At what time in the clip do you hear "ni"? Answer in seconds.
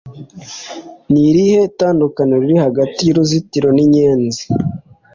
1.11-1.21